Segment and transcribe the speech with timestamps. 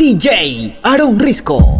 [0.00, 1.79] DJ Aaron Risco.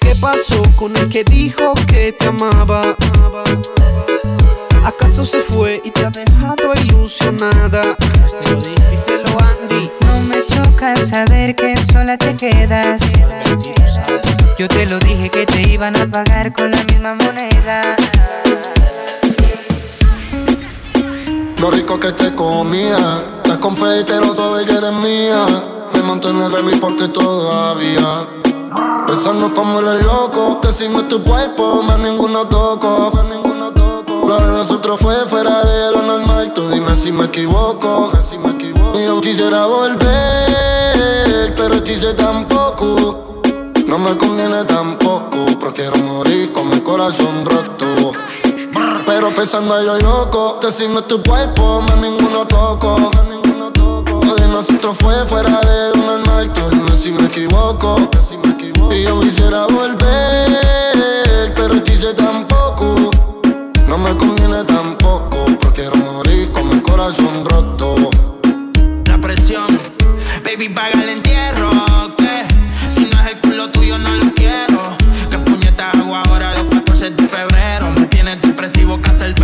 [0.00, 2.96] ¿Qué pasó con el que dijo que te amaba?
[4.84, 7.82] ¿Acaso se fue y te ha dejado ilusionada?
[8.90, 9.90] Díselo Andy.
[10.00, 13.02] No me choca saber que sola te quedas.
[14.58, 17.96] Yo te lo dije que te iban a pagar con la misma moneda.
[21.58, 25.46] Lo rico que te comía, estás con fe y te lo sabes que eres mía.
[25.92, 28.26] Me monto en el remix porque todavía.
[29.06, 33.10] Pensando como el loco, que si tu cuerpo, más ninguno toco.
[33.12, 34.26] Más ninguno toco.
[34.26, 36.52] Lo de nosotros fue fuera de lo normal.
[36.54, 38.12] Tú dime si me equivoco.
[38.22, 38.98] Si me equivoco.
[38.98, 43.40] Yo quisiera volver, pero quise tampoco.
[43.86, 48.12] No me conviene tampoco, prefiero morir con mi corazón roto.
[49.04, 52.94] Pero pensando yo loco, que si no es tu cuerpo, más ninguno toco.
[54.50, 56.52] Nosotros fue fuera de normal.
[56.52, 57.96] Tú dime si me equivoco.
[58.92, 63.10] Y yo quisiera volver, pero quise tampoco.
[63.86, 67.94] No me conviene tampoco, prefiero morir con mi corazón roto.
[69.06, 69.66] La presión,
[70.44, 71.70] baby, paga el entierro.
[72.16, 72.46] Que
[72.88, 74.96] si no es el culo tuyo, no lo quiero.
[75.30, 77.90] Que puñeta hago ahora los 14 de febrero.
[77.92, 79.34] Me tienes depresivo, casa el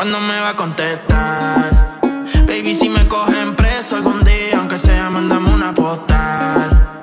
[0.00, 2.00] cuándo me va a contestar.
[2.46, 7.00] Baby, si me cogen preso algún día, aunque sea, mandame una postal.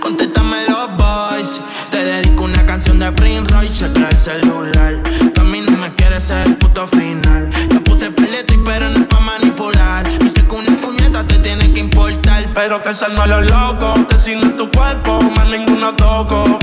[0.00, 1.60] Contéstame los boys.
[1.90, 4.94] Te dedico una canción de Prince Royce, checa el celular.
[5.34, 7.50] Tú a mí no me quieres ser el puto final.
[7.68, 10.08] Yo puse peleta y pero no es pa' manipular.
[10.22, 12.48] Me sé que una puñeta te tiene que importar.
[12.54, 16.58] Pero que no a los locos, te signo tu cuerpo, más ninguno toco.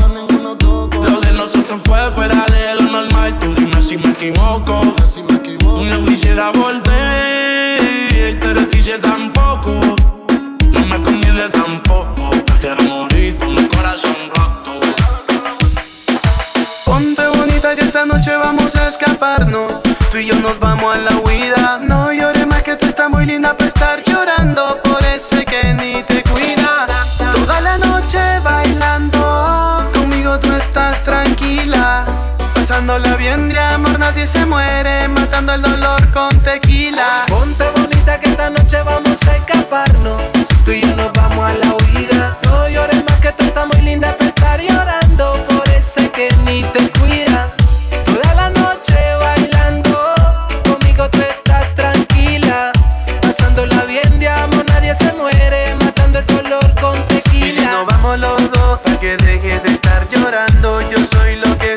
[1.07, 2.76] Lo de nosotros fue fuera de
[3.95, 4.63] lo normal.
[4.65, 5.83] Tú dime si me equivoco.
[5.85, 9.79] No quisiera volver, pero quise tampoco.
[10.71, 12.29] No me conviene tampoco.
[12.59, 14.79] Quiero morir con un corazón roto.
[16.85, 19.81] Ponte bonita que esta noche vamos a escaparnos.
[20.11, 21.79] Tú y yo nos vamos a la huida.
[21.81, 24.86] No llores más que tú estás muy linda para estar llorando
[32.87, 37.25] Pasándola bien de amor, nadie se muere, matando el dolor con tequila.
[37.27, 40.21] Ponte bonita que esta noche vamos a escaparnos.
[40.63, 42.37] Tú y yo nos vamos a la huida.
[42.43, 46.63] No llores más que tú estás muy linda para estar llorando por ese que ni
[46.63, 47.49] te cuida.
[48.05, 50.15] Toda la noche bailando,
[50.63, 52.71] conmigo tú estás tranquila.
[53.21, 57.47] Pasándola bien de amor, nadie se muere, matando el dolor con tequila.
[57.47, 61.57] Y si nos vamos los dos, para que dejes de estar llorando, yo soy lo
[61.57, 61.76] que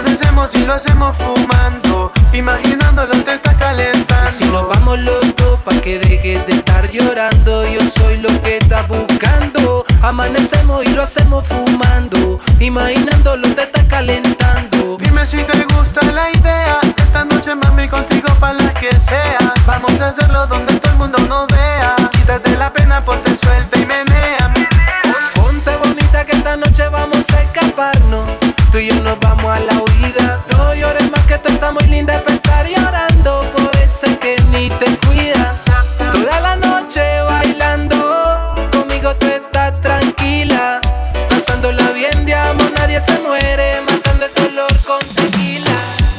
[0.00, 0.10] buscando.
[0.10, 4.30] Amanecemos y lo hacemos fumando, imaginándolo te está calentando.
[4.30, 8.58] Si nos vamos los dos, pa' que dejes de estar llorando, yo soy lo que
[8.58, 9.84] estás buscando.
[10.02, 14.96] Amanecemos y lo hacemos fumando, imaginándolo te está calentando.
[14.98, 19.54] Dime si te gusta la idea, esta noche mami contigo para la que sea.
[19.66, 21.96] Vamos a hacerlo donde todo el mundo nos vea.
[22.12, 24.52] Quítate la pena, ponte suelta y menea.
[25.34, 28.39] Ponte bonita que esta noche vamos a escaparnos.
[28.72, 30.44] Tú y yo nos vamos a la huida.
[30.56, 34.68] No llores más que tú estás muy linda para estar llorando por ese que ni
[34.68, 35.56] te cuida.
[36.12, 40.80] Toda la noche bailando, conmigo tú estás tranquila.
[41.28, 45.74] Pasándola bien de amor, nadie se muere, matando el dolor con tequila.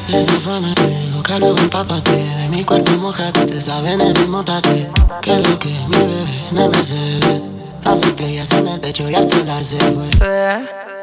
[0.10, 4.90] Desafánate, nunca luego empápate De mi cuerpo mojate, te saben el mismo tate
[5.22, 7.42] Que lo que mi bebé no me se ve
[7.86, 11.01] Las estrellas en el techo y hasta el dar se fue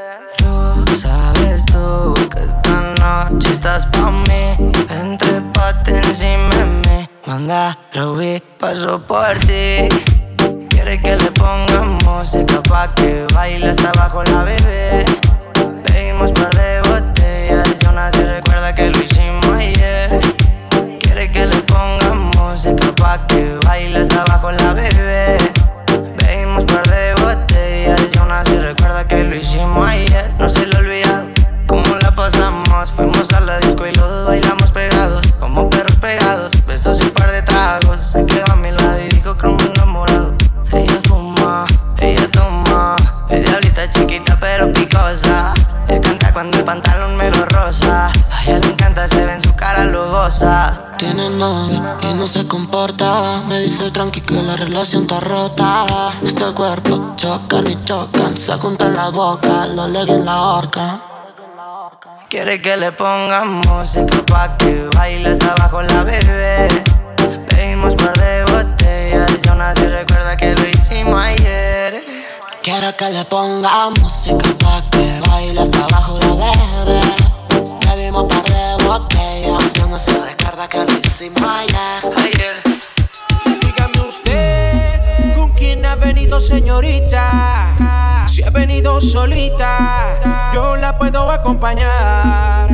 [0.96, 4.72] Sabes tú que esta noche estás pa' mí.
[4.90, 5.42] Entre
[5.86, 9.88] encima de mí Manda, Ruby, paso por ti.
[10.70, 15.04] Quiere que le ponga música pa' que baile hasta abajo la bebé.
[15.84, 18.27] Bebimos par de botellas y aún así
[52.28, 53.42] se comporta.
[53.48, 56.12] Me dice tranqui que la relación está rota.
[56.22, 61.02] Este cuerpo chocan y chocan Se juntan la boca, lo leguen en la horca
[62.28, 66.68] Quiere que le ponga música pa' que baile hasta abajo la bebé.
[67.48, 72.02] Bebimos par de botellas y aún así recuerda que lo hicimos ayer.
[72.62, 77.00] Quiero que le ponga música pa' que baile hasta abajo la bebé.
[77.86, 82.17] Bebimos par de botellas y aún así recuerda que lo hicimos ayer
[86.40, 87.74] señorita.
[88.26, 90.18] Si ha venido solita,
[90.54, 92.68] yo la puedo acompañar.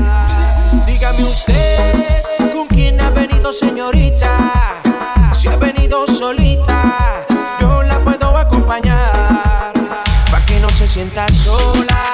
[0.87, 4.30] Dígame usted con quién ha venido, señorita.
[5.33, 7.25] Si ha venido solita,
[7.61, 9.73] yo la puedo acompañar.
[10.30, 12.13] Pa' que no se sienta sola,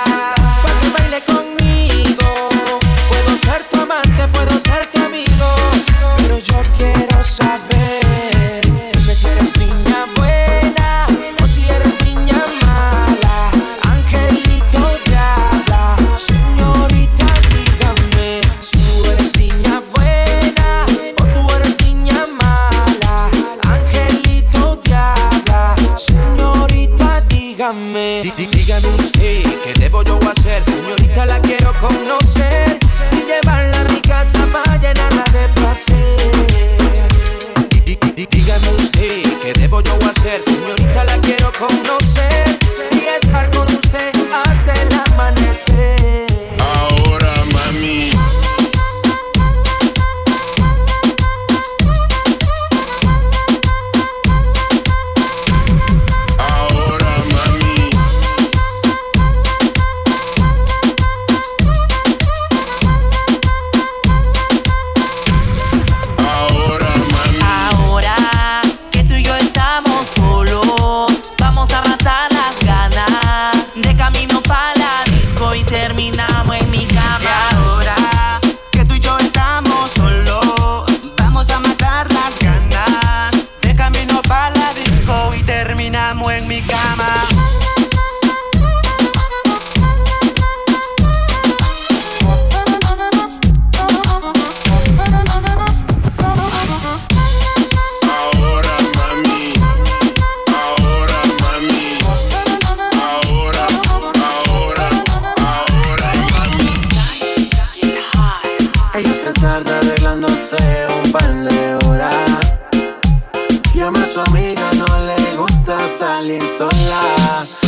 [114.12, 117.59] su amiga, no le gusta salir sola.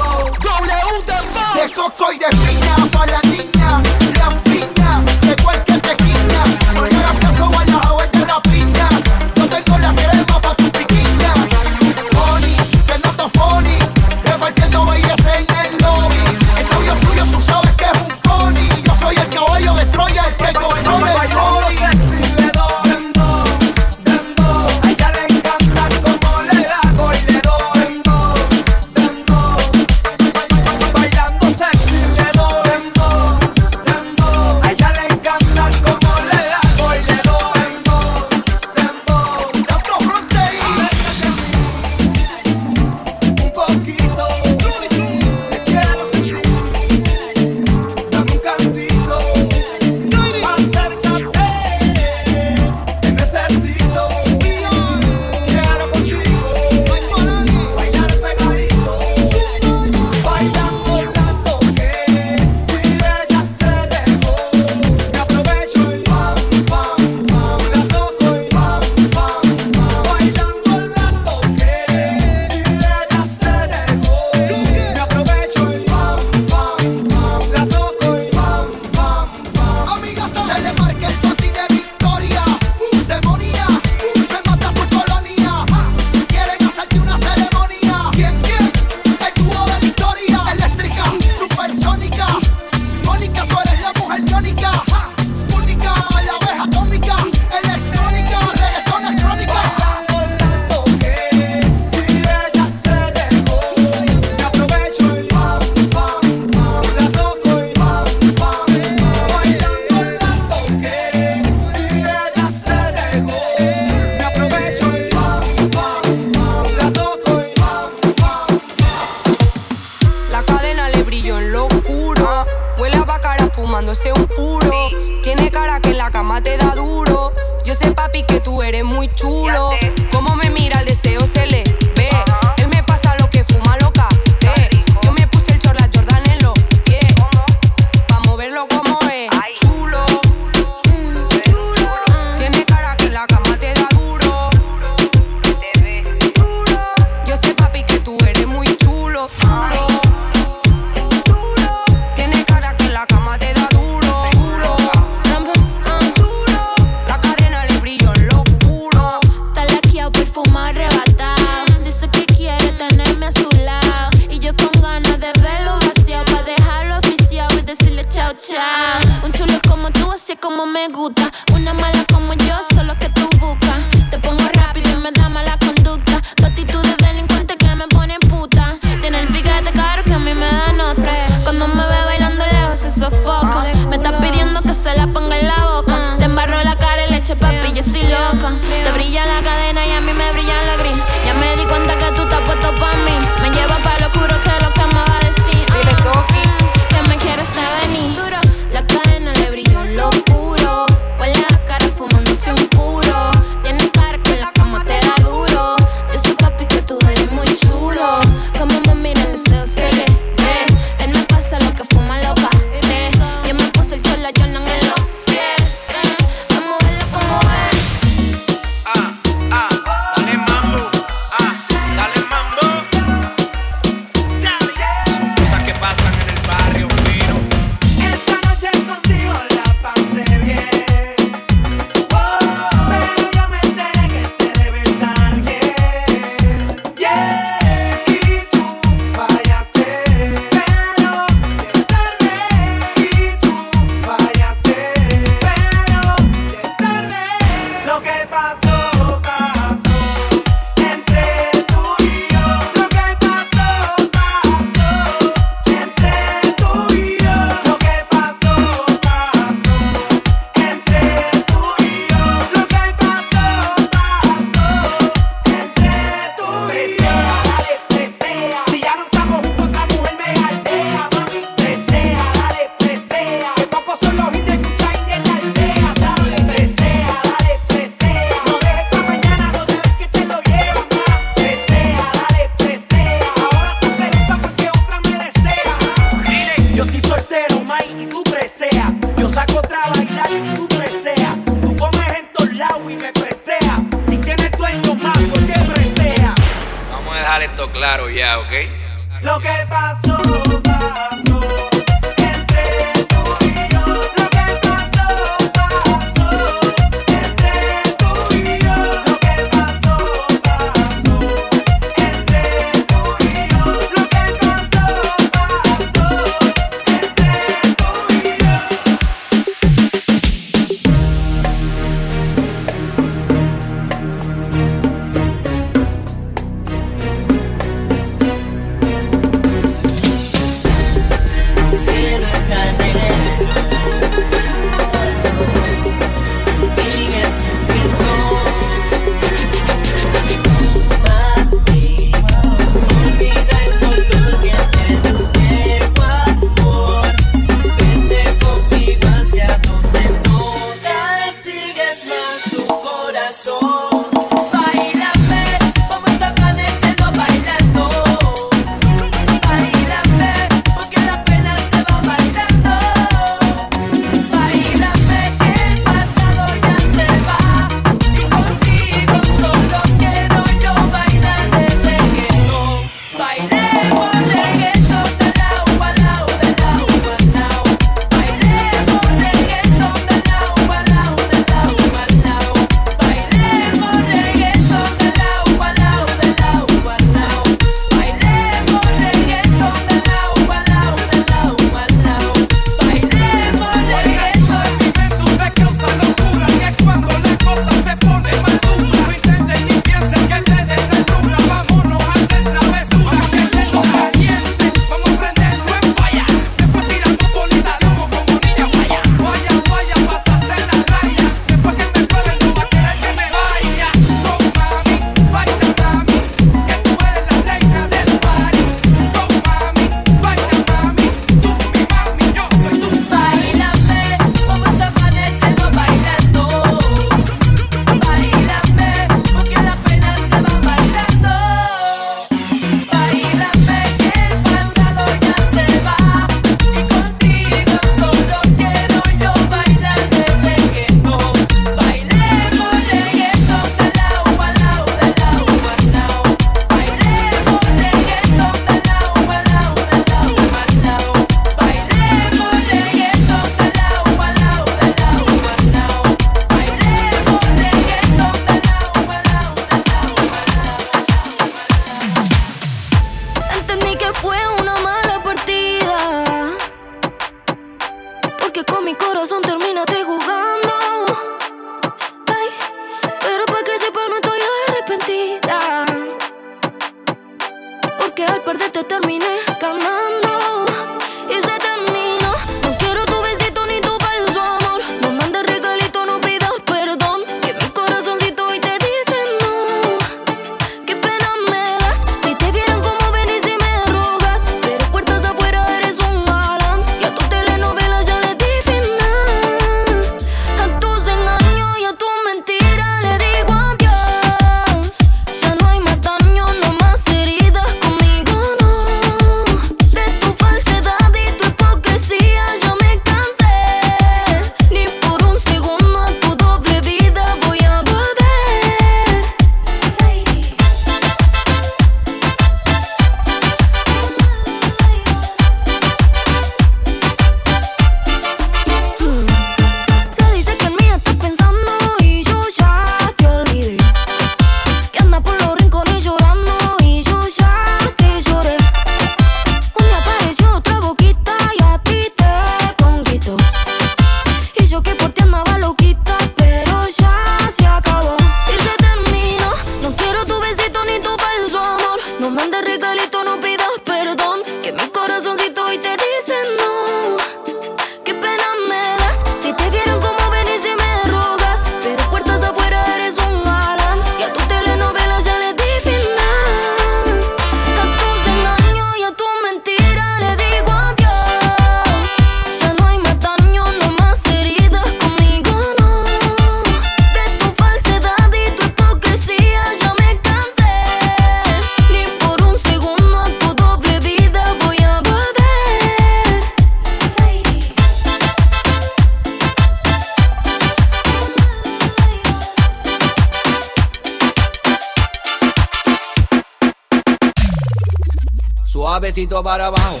[599.08, 600.00] Suavecito para abajo,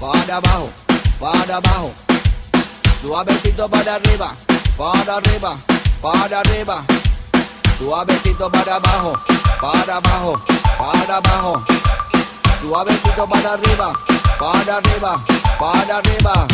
[0.00, 0.70] para abajo,
[1.20, 1.92] para abajo.
[3.02, 4.34] Suavecito para arriba,
[4.78, 5.58] para arriba,
[6.00, 6.82] para arriba.
[7.78, 9.12] Suavecito para abajo,
[9.60, 10.40] para abajo,
[10.78, 11.64] para abajo.
[12.62, 13.92] Suavecito para arriba,
[14.38, 15.20] para arriba,
[15.58, 16.46] para arriba.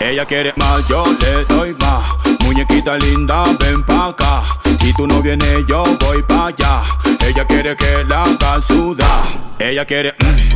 [0.00, 2.02] Ella quiere más, yo le doy más.
[2.46, 4.42] Muñequita linda, ven pa' acá.
[4.80, 6.82] Si tú no vienes, yo voy pa' allá.
[7.28, 9.52] Ella quiere que la haga sudar.
[9.58, 10.51] Ella quiere, mm.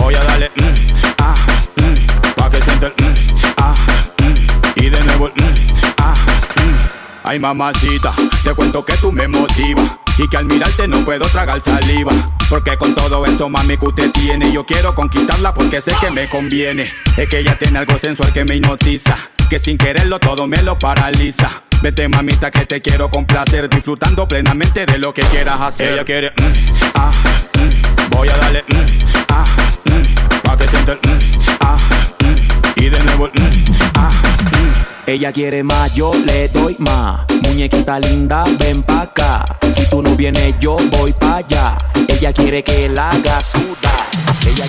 [0.00, 1.34] Voy a darle, mm, ah,
[1.76, 2.34] mm.
[2.34, 3.14] pa' que sienta el, mm,
[3.58, 3.74] ah,
[4.22, 4.82] mm.
[4.82, 5.54] y de nuevo el, mm,
[5.98, 6.14] ah,
[6.56, 7.00] mm.
[7.24, 11.60] Ay mamacita, te cuento que tú me motivas y que al mirarte no puedo tragar
[11.60, 12.12] saliva.
[12.48, 16.28] Porque con todo eso mami que usted tiene, yo quiero conquistarla porque sé que me
[16.28, 16.90] conviene.
[17.16, 19.16] Es que ella tiene algo sensual que me hipnotiza,
[19.48, 21.62] que sin quererlo todo me lo paraliza.
[21.82, 25.92] Vete mamita que te quiero complacer, disfrutando plenamente de lo que quieras hacer.
[25.92, 26.52] Ella quiere, mm,
[26.94, 27.12] ah,
[27.54, 27.89] mm.
[28.10, 28.86] Voy a darle, mm,
[29.28, 29.44] ah,
[29.84, 30.42] mm.
[30.42, 31.18] pa' que sienta el, mm,
[31.60, 31.78] ah,
[32.24, 32.80] mm.
[32.82, 33.64] y de nuevo el, mm,
[33.96, 35.10] ah, mm.
[35.10, 37.22] Ella quiere más, yo le doy más.
[37.42, 39.44] Muñequita linda, ven pa' acá.
[39.74, 41.76] Si tú no vienes, yo voy pa' allá.
[42.08, 44.06] Ella quiere que la haga sudar.
[44.46, 44.64] Ella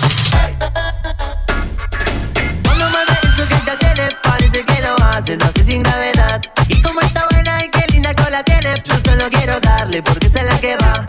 [2.64, 6.42] Cuando mueve eso que tiene, parece que lo hace, lo hace sin gravedad.
[6.68, 10.34] Y como está buena y qué linda cola tiene, yo solo quiero darle porque es
[10.34, 11.06] la que va,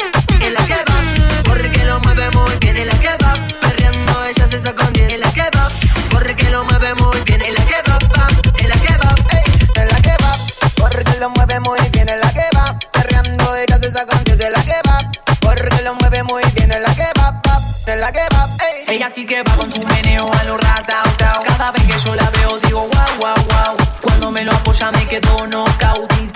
[2.34, 3.34] muy bien, la que va.
[3.62, 5.70] Perreando ella se con 10, es la que va.
[6.12, 9.44] Porque lo mueve muy bien, es la que va, pa, es la que va, ey,
[9.76, 10.36] es la que va.
[10.76, 12.78] Porque lo mueve muy bien, la que va.
[12.92, 14.98] Perreando ella se con 10, es la que va.
[15.40, 18.48] Porque lo mueve muy bien, es la que va, pa, es la que va,
[18.88, 18.96] ey.
[18.96, 21.44] Ella sí que va con su meneo a lo ratao tao.
[21.46, 23.78] Cada vez que yo la veo digo wow wow wow.
[24.02, 26.28] Cuando me lo apoya me quedo knockout y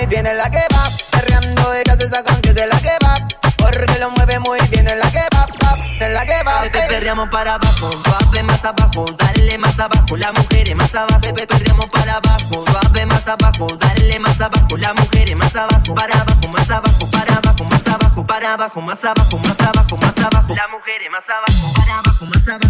[0.00, 0.88] muy bien, es la que va.
[1.10, 3.14] Perreando ella se saca con 10, es la que va.
[3.56, 6.62] Porque lo mueve muy bien, es la que va, pa, es la que va.
[6.62, 11.20] Te perreamos para abajo, suave más abajo, dale más abajo, la mujer más abajo.
[11.20, 16.14] Te perreamos para abajo, suave más abajo, dale más abajo, la mujer más abajo, para
[16.20, 20.54] abajo, más abajo, para abajo, más abajo, para abajo, más abajo, más abajo, más abajo.
[20.54, 22.69] La mujer más abajo, para abajo, más abajo,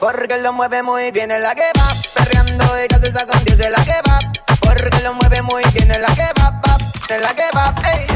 [0.00, 1.92] Porque lo mueve muy bien en la que va.
[2.14, 4.18] Perreando y casi saca un 10 en la que va.
[4.60, 6.50] Porque lo mueve muy bien en la que va.
[6.50, 6.76] va
[7.14, 8.06] en la que va, ey.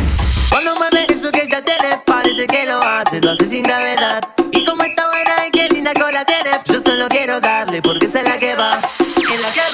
[0.49, 4.21] Cuando mueve eso que ya tiene, parece que lo hace, lo hace sin gravedad.
[4.53, 8.15] Y como está buena y qué linda cola tiene, yo solo quiero darle porque es
[8.15, 8.81] la que va.
[9.01, 9.61] En la que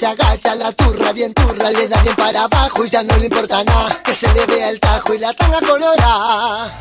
[0.00, 3.26] se agacha la turra, bien turra, le da bien para abajo y ya no le
[3.26, 4.02] importa nada.
[4.02, 6.72] Que se le vea el tajo y la tanga colorada.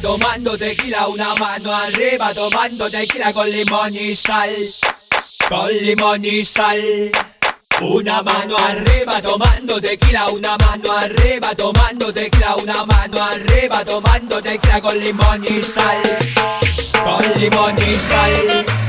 [0.00, 4.50] tomando tequila, una mano arriba, tomando tequila con limón y sal.
[5.48, 7.10] Con limón y sal.
[7.80, 14.80] Una mano arriba tomando tequila, una mano arriba tomando tequila, una mano arriba tomando tequila
[14.80, 16.02] con limón y sal.
[17.04, 18.87] Con limón y sal.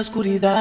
[0.00, 0.59] la oscuridad.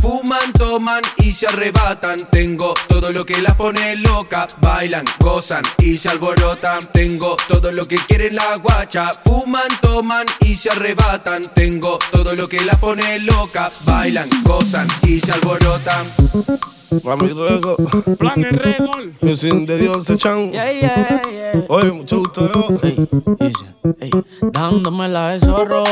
[0.00, 2.18] Fuman, toman y se arrebatan.
[2.30, 6.80] Tengo todo lo que la pone loca, bailan, gozan y se alborotan.
[6.92, 11.42] Tengo todo lo que quiere la guacha, fuman, toman y se arrebatan.
[11.54, 16.06] Tengo todo lo que la pone loca, bailan, gozan y se alborotan.
[17.02, 17.76] Mami, luego.
[18.18, 19.14] Plan en redol.
[19.20, 20.52] Mi sin de Dios se chan.
[21.68, 22.68] Oye, mucho gusto, yo.
[24.52, 25.84] Dándomela de zorro.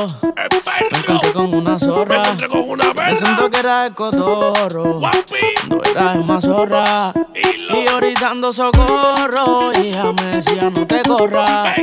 [0.91, 2.23] Me encontré con una zorra.
[2.97, 5.01] Me siento que era el cotorro.
[5.69, 7.13] No era el más zorra.
[7.35, 9.73] Y ahorita ando socorro.
[9.75, 11.79] Y ella me decía, no te corras.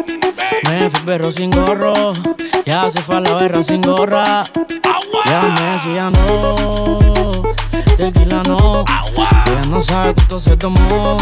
[0.70, 1.94] Me fui perro sin gorro.
[2.66, 4.44] Ya se fue a la berra sin gorra.
[5.26, 7.09] Ya me decía, no.
[8.00, 8.86] Tequila no.
[8.86, 11.18] Que ella no sabe cuánto se tomó.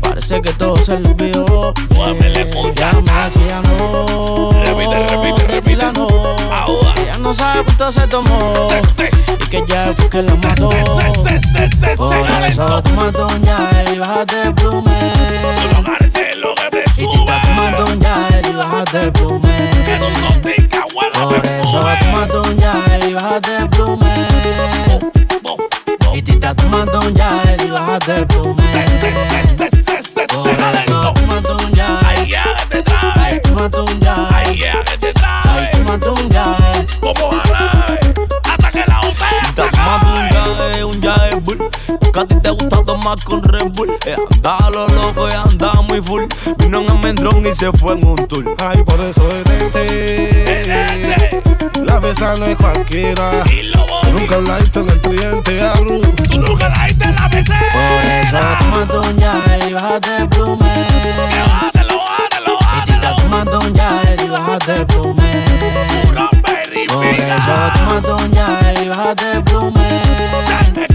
[0.00, 1.72] Parece que todo se le olvidó.
[1.94, 4.50] Ya me decía, no.
[5.46, 6.08] Tequila no.
[6.96, 8.52] Que ella no sabe cuánto se tomó.
[9.40, 10.70] Y que ya fue que la mató.
[11.96, 15.12] Por eso toma Don Yael y bájate el plume.
[16.96, 19.70] Y chica, toma Don Yael y bájate el plume.
[21.14, 24.95] Por eso toma Don Yael y bájate el plume
[26.46, 26.68] rica, tú
[27.06, 28.62] un yael y bájate el plume.
[30.28, 34.95] Por eso tú manda un yael, tú manda un yael.
[42.16, 45.82] Que a ti te gusta tomar con Red Bull eh, Andaba lo loco y andaba
[45.82, 46.22] muy full
[46.56, 50.62] Vino en Almendrón y se fue en un tour Ay, por eso detente.
[51.84, 53.44] La besa no es cualquiera.
[54.14, 56.00] Nunca la visto en el cliente hablo.
[56.30, 57.52] Tú nunca la diste en la BC.
[57.74, 58.38] Por eso
[58.88, 60.86] toma Yael y bájate el plume.
[62.76, 65.44] Y tita, toma Don Yael y bájate el plume.
[66.88, 70.85] Por eso toma Yael y bájate el plume.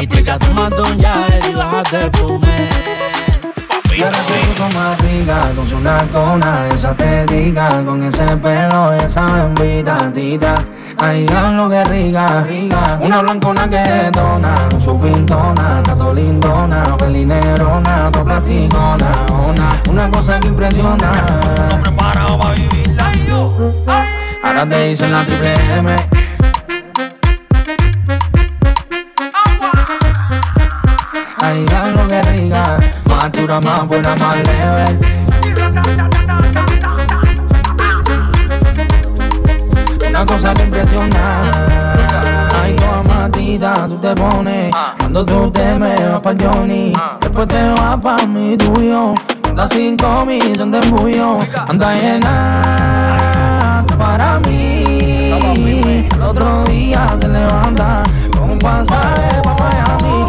[0.00, 2.68] Y tita, toma Don Yael y bájate el plume.
[3.96, 8.92] Y ahora te puso más rica con su nalgona, esa te diga, con ese pelo,
[8.92, 10.54] esa bembita tita.
[10.98, 12.98] Ay, lo que rica, rica.
[13.00, 20.48] Una blancona que detona, su pintona, tato lindona, pelinerona, to platicona, una, una cosa que
[20.48, 21.12] impresiona.
[24.42, 25.96] Ahora te dicen la triple M.
[31.48, 32.50] Ay, lo que
[33.08, 34.98] Más dura, más buena, más leve.
[40.08, 41.42] Una cosa que impresiona.
[42.60, 44.74] Ay, toda matita tú te pones.
[44.98, 46.92] Cuando tú te me vas pa' Johnny.
[47.20, 49.14] Después te vas pa' mi tuyo.
[49.48, 51.38] Anda cinco mil, son de embullo.
[51.68, 56.08] Anda llena para mí.
[56.12, 58.02] El otro día se levanta
[58.36, 59.85] con un pasaje pa' Miami.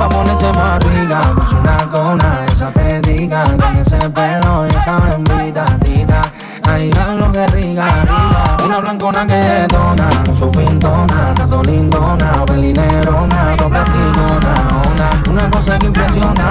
[0.08, 1.22] Pa' ponerse más rica.
[1.36, 3.44] Con su nacona, esa tética.
[3.44, 6.22] Con ese pelo y esa bembita, tita.
[6.64, 8.58] Ay, a lo que rica, rica.
[8.66, 14.54] Una blancona que detona, su pintona, tato lindona, pelinerona, toca tigona,
[14.92, 16.50] una, una cosa que impresiona.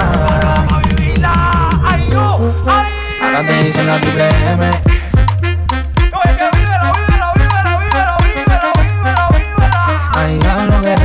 [3.21, 4.71] Ahora te dicen la triple M.
[10.13, 10.95] Ay, a lo que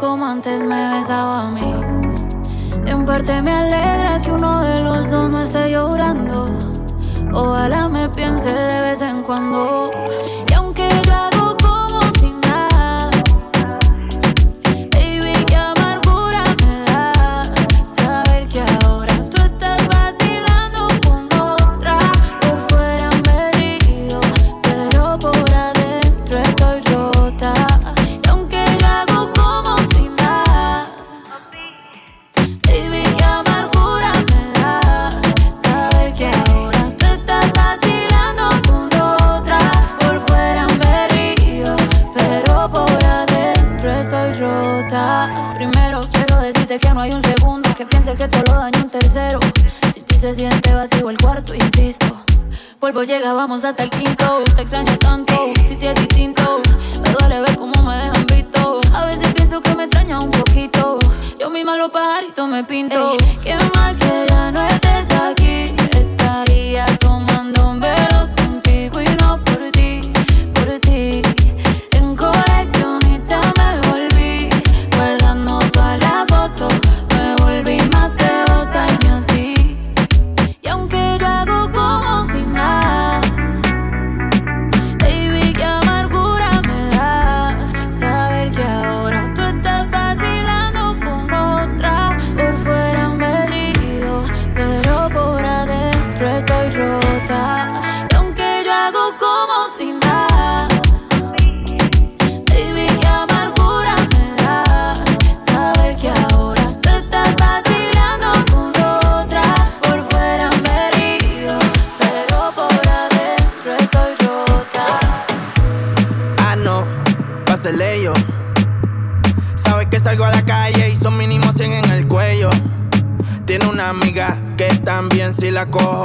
[0.00, 1.74] como antes me besaba a mí
[2.86, 6.48] en parte me alegra que uno de los dos no esté llorando.
[7.32, 9.90] Ojalá me piense de vez en cuando.
[10.48, 11.29] Y aunque yo
[53.40, 54.44] vamos hasta el quinto.
[54.54, 56.60] Te extraño tanto, si te es distinto.
[57.02, 58.80] Me duele ver cómo me dejan visto.
[58.94, 60.98] A veces pienso que me extraña un poquito.
[61.38, 63.16] Yo misma los pajaritos me pinto.
[63.42, 65.79] Qué mal que ya no estés aquí.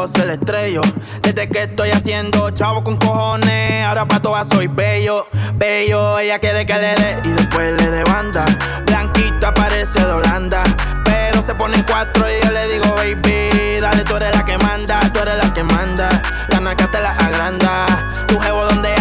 [0.08, 0.82] Se la estrello.
[1.22, 6.20] Desde que estoy haciendo chavo con cojones, ahora pa' todas soy bello, bello.
[6.20, 8.46] Ella quiere que le dé y después le dé banda.
[8.86, 10.64] Blanquita parece de Holanda,
[11.04, 14.58] pero se pone en cuatro y yo le digo, baby, dale, tú eres la que
[14.58, 16.10] manda, tú eres la que manda.
[16.50, 17.86] La naca te la agranda,
[18.28, 18.96] tu jevo donde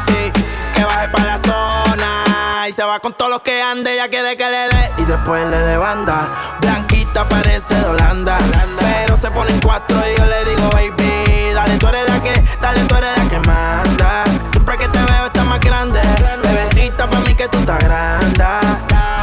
[0.00, 0.32] Sí,
[0.74, 2.68] que baje para la zona.
[2.68, 4.92] Y se va con todos los que ande, ella quiere que le dé.
[4.98, 6.28] Y después le de banda.
[6.60, 6.83] Blanquita
[7.22, 8.36] parece de Holanda.
[8.78, 12.80] Pero se ponen cuatro y yo le digo, baby, dale, tú eres la que, dale,
[12.84, 14.24] tú eres la que manda.
[14.50, 16.00] Siempre que te veo estás más grande.
[16.42, 18.44] Bebecita para mí que tú estás grande.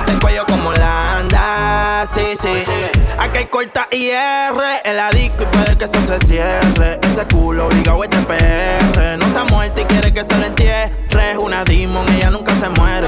[0.08, 2.64] El cuello como Holanda, sí, sí.
[3.20, 7.00] Aquí hay corta IR en la disco y puede que eso se cierre.
[7.02, 9.18] Ese culo obligado este PR.
[9.20, 11.38] No se ha muerto y quiere que se lo entierre.
[11.38, 13.08] Una demon, ella nunca se muere.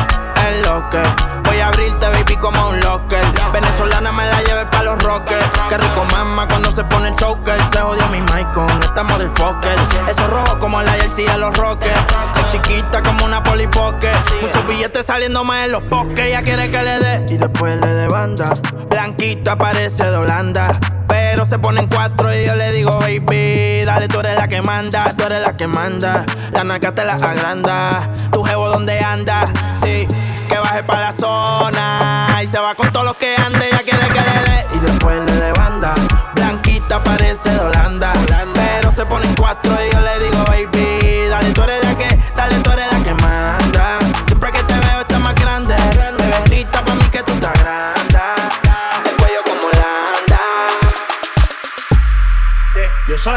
[1.43, 3.23] voy a abrirte, baby, como un locker.
[3.51, 5.45] Venezolana me la lleve pa' los rockers.
[5.67, 7.67] Que rico mama cuando se pone el choker.
[7.67, 9.77] Se jodió mi mic con esta motherfucker.
[10.09, 11.99] Eso rojo como la jersey de los rockers.
[12.37, 14.11] Es chiquita como una polipoque.
[14.41, 16.27] Muchos billetes saliendo más en los bosques.
[16.27, 18.53] Ella quiere que le dé y después le dé banda.
[18.89, 20.71] Blanquita parece de Holanda.
[21.07, 25.11] Pero se ponen cuatro y yo le digo, baby, dale, tú eres la que manda,
[25.17, 26.25] tú eres la que manda.
[26.53, 28.09] La naca te la agranda.
[28.31, 29.43] Tu jevo donde anda,
[29.73, 30.07] sí,
[30.51, 32.39] que baje para la zona.
[32.43, 34.67] Y se va con todos los que ande, ella quiere que le dé.
[34.75, 35.93] Y después le dé banda.
[36.35, 38.11] Blanquita parece de Holanda.
[38.53, 40.70] Pero se ponen cuatro y yo le digo, baby,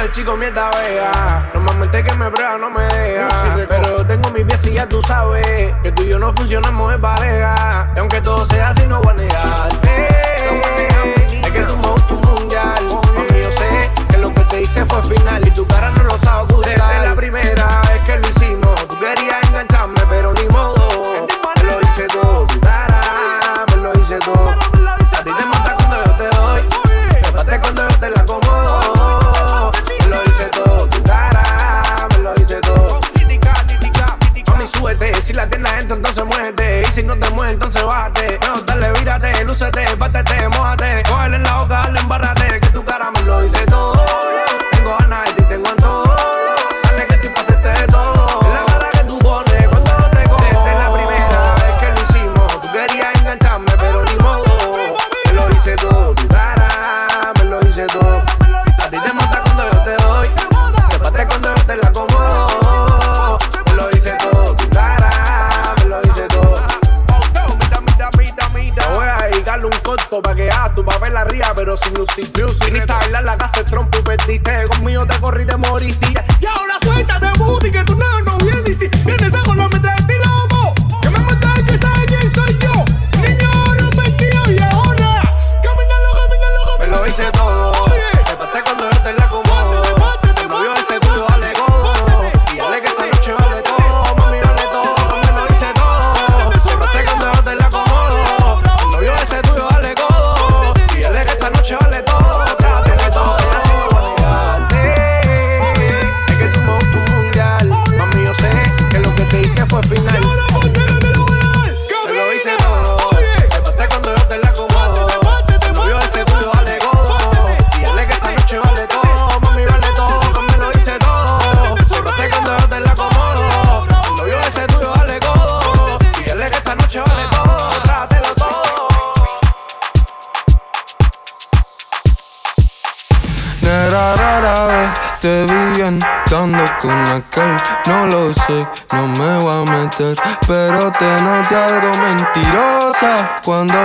[0.04, 1.48] El chico mierda vega.
[1.54, 3.56] Normalmente que me prueba no me deja.
[3.66, 6.98] Pero tengo mi pies y ya tú sabes que tú y yo no funcionamos de
[6.98, 7.90] pareja.
[7.96, 10.08] Y aunque todo sea así, no voy a negarte.
[11.40, 12.84] Es que tú me gustas un mundial.
[13.14, 16.18] Mami, yo sé que lo que te hice fue final y tu cara no lo
[16.18, 16.74] sabe ocultar.
[16.74, 20.00] Desde la primera vez que lo hicimos, tú querías engancharme,
[36.94, 38.38] si no te mueves, entonces bájate.
[38.40, 41.02] Mejor dale, vírate, lúcete, bátete, mójate.
[41.08, 41.53] Cógele la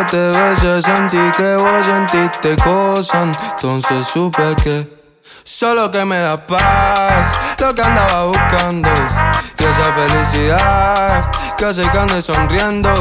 [0.10, 3.30] te besé sentí que vos sentiste cosas.
[3.51, 4.99] Entonces supe que
[5.43, 7.28] Solo que me da paz
[7.60, 8.89] Lo que andaba buscando
[9.57, 12.93] Y esa felicidad Que hace que sonriendo.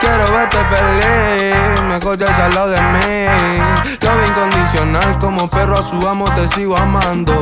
[0.00, 3.96] Quiero verte feliz Mejor ya al lado de mí.
[4.00, 7.32] Lo incondicional Como perro a su amo te sigo amando.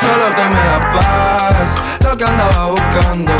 [0.00, 3.32] Solo que me da paz Lo que andaba buscando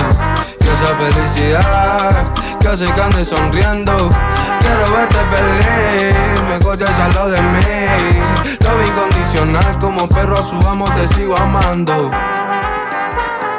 [0.61, 4.11] Y esa felicidad Que hace que ande sonriendo
[4.63, 7.61] Quiero verte feliz Mejor ya al lado de mí
[8.61, 12.11] Lo incondicional Como perro a su amo te sigo amando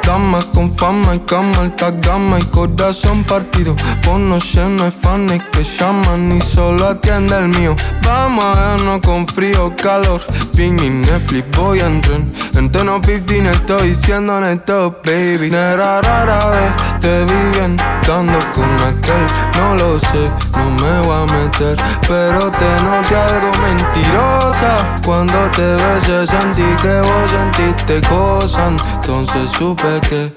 [0.06, 3.74] damas con fama y cama, alta gama y corazón partido.
[4.00, 7.74] Fono lleno de fans que llaman y solo atiende el mío.
[8.02, 10.20] Vamos a vernos con frío, calor.
[10.54, 12.20] Ping y Netflix, voy a entrar.
[12.56, 15.50] En tono 15 estoy siendo honesto, baby.
[15.50, 17.76] Nera rara vez te vi bien,
[18.06, 19.26] dando con aquel.
[19.58, 20.24] No lo sé,
[20.56, 21.76] no me voy a meter.
[22.08, 25.00] Pero te noté algo mentirosa.
[25.04, 28.72] Cuando te besé sentí que vos sentiste cosas.
[28.94, 30.32] Entonces supe que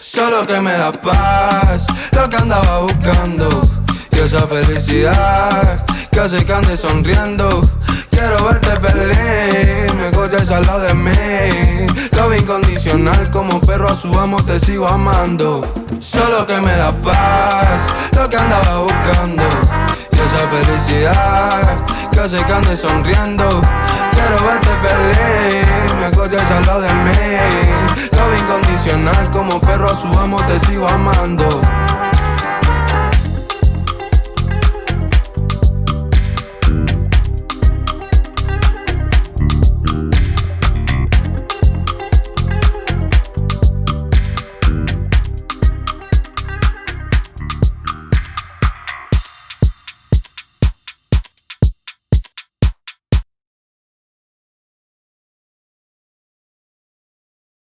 [0.00, 1.84] solo que me da paz.
[2.12, 3.48] Lo que andaba buscando.
[4.12, 5.84] Y esa felicidad
[6.14, 7.48] que hace que ande sonriendo.
[8.10, 11.10] Quiero verte feliz, me estés al lado de mí.
[12.16, 15.66] Lo incondicional, como perro a su amo te sigo amando.
[15.98, 17.82] Solo que me da paz,
[18.16, 19.42] lo que andaba buscando.
[20.12, 23.48] Y esa felicidad que hace que ande sonriendo.
[24.12, 27.10] Quiero verte feliz, me estés al lado de mí.
[28.12, 31.60] Lo incondicional, como perro a su amo te sigo amando.